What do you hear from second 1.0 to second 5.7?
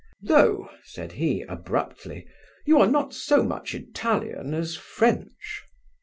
he, abruptly, "you are not so much Italian as French."